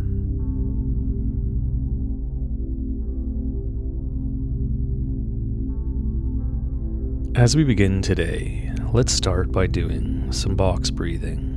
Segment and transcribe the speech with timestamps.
[7.34, 11.51] As we begin today, let's start by doing some box breathing.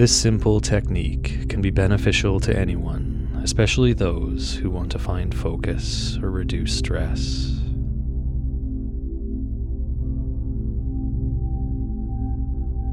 [0.00, 6.18] This simple technique can be beneficial to anyone, especially those who want to find focus
[6.22, 7.50] or reduce stress.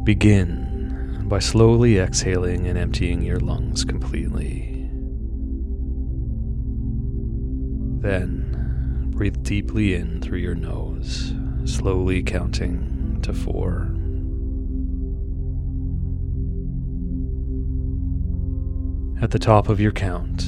[0.04, 4.90] Begin by slowly exhaling and emptying your lungs completely.
[8.02, 13.97] Then, breathe deeply in through your nose, slowly counting to four.
[19.20, 20.48] At the top of your count,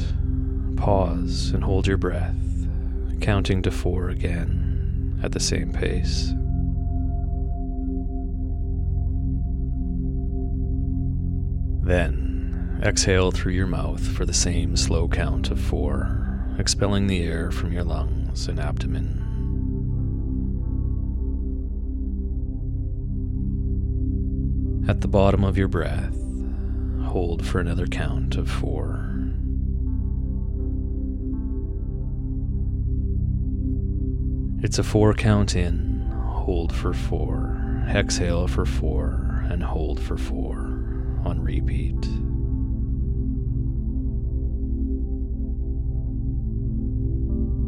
[0.76, 2.36] pause and hold your breath,
[3.20, 6.34] counting to four again at the same pace.
[11.82, 17.50] Then, exhale through your mouth for the same slow count of four, expelling the air
[17.50, 19.26] from your lungs and abdomen.
[24.88, 26.16] At the bottom of your breath,
[27.10, 29.16] hold for another count of four.
[34.62, 40.58] It's a four count in, hold for four, exhale for four, and hold for four
[41.26, 42.00] on repeat.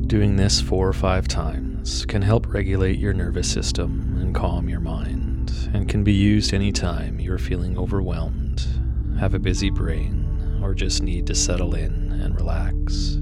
[0.07, 4.81] Doing this four or five times can help regulate your nervous system and calm your
[4.81, 8.50] mind, and can be used anytime you're feeling overwhelmed,
[9.21, 13.19] have a busy brain, or just need to settle in and relax.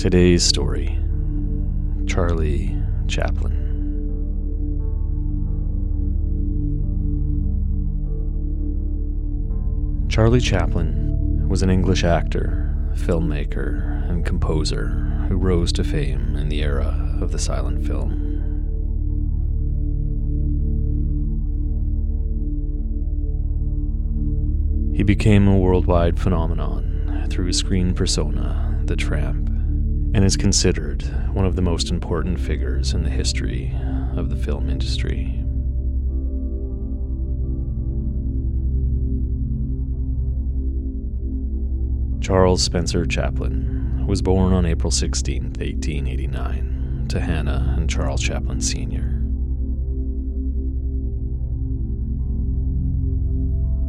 [0.00, 0.96] Today's story
[2.06, 3.56] Charlie Chaplin.
[10.08, 14.90] Charlie Chaplin was an English actor, filmmaker, and composer
[15.28, 18.27] who rose to fame in the era of the silent film.
[24.98, 31.46] He became a worldwide phenomenon through his screen persona, The Tramp, and is considered one
[31.46, 33.72] of the most important figures in the history
[34.16, 35.44] of the film industry.
[42.20, 49.27] Charles Spencer Chaplin was born on April 16, 1889, to Hannah and Charles Chaplin Sr.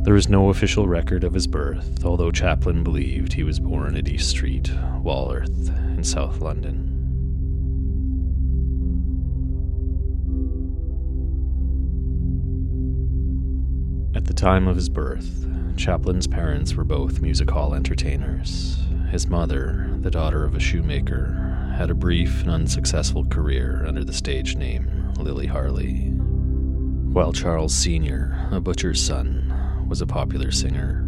[0.10, 4.08] There is no official record of his birth, although Chaplin believed he was born at
[4.08, 4.72] East Street,
[5.04, 6.88] Walworth, in South London.
[14.16, 15.46] At the time of his birth,
[15.78, 18.80] Chaplin's parents were both music hall entertainers.
[19.12, 24.14] His mother, the daughter of a shoemaker, had a brief and unsuccessful career under the
[24.14, 26.08] stage name Lily Harley,
[27.14, 29.49] while Charles Sr., a butcher's son,
[29.90, 31.06] was a popular singer.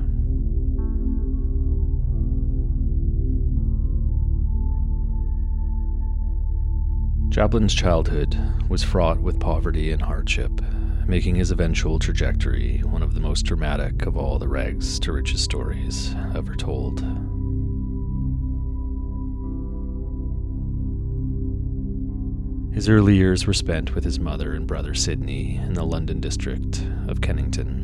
[7.31, 8.39] Chaplin's childhood
[8.71, 10.63] was fraught with poverty and hardship,
[11.07, 15.43] making his eventual trajectory one of the most dramatic of all the rags to riches
[15.43, 17.05] stories ever told.
[22.87, 26.87] His early years were spent with his mother and brother Sydney in the London district
[27.09, 27.83] of Kennington.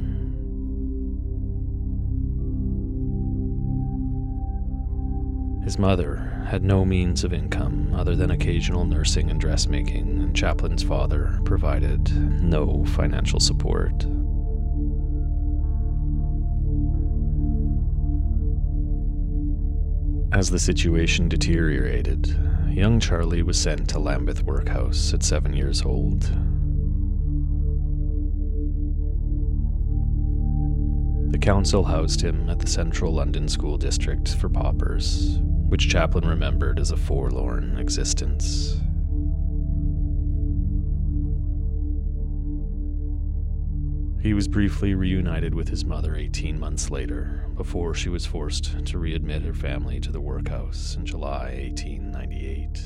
[5.65, 10.85] His mother had no means of income other than occasional nursing and dressmaking, and Chaplin's
[10.85, 14.07] father provided no financial support.
[20.32, 22.34] As the situation deteriorated,
[22.70, 26.23] young Charlie was sent to Lambeth Workhouse at seven years old.
[31.32, 35.38] The council housed him at the Central London School District for paupers,
[35.69, 38.81] which Chaplin remembered as a forlorn existence.
[44.23, 48.99] He was briefly reunited with his mother 18 months later, before she was forced to
[48.99, 52.79] readmit her family to the workhouse in July 1898.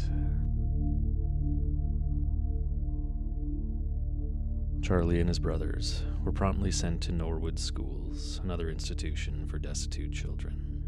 [4.83, 10.85] Charlie and his brothers were promptly sent to Norwood Schools, another institution for destitute children.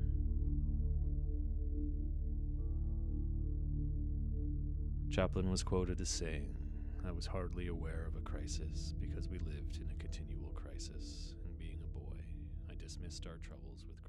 [5.11, 6.55] Chaplin was quoted as saying,
[7.09, 11.57] I was hardly aware of a crisis because we lived in a continual crisis, and
[11.57, 12.21] being a boy,
[12.71, 14.05] I dismissed our troubles with